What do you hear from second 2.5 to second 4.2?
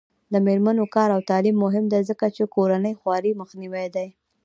کورنۍ خوارۍ مخنیوی دی.